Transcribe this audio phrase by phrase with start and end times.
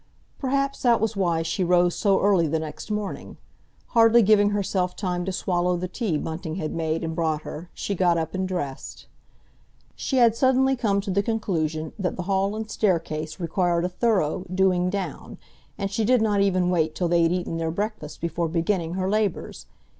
[0.39, 3.37] Perhaps that was why she rose so early the next morning.
[3.89, 7.93] Hardly giving herself time to swallow the tea Bunting had made and brought her, she
[7.93, 9.05] got up and dressed.
[9.95, 14.43] She had suddenly come to the conclusion that the hall and staircase required a thorough
[14.51, 15.37] "doing down,"
[15.77, 19.07] and she did not even wait till they had eaten their breakfast before beginning her
[19.07, 19.67] labours.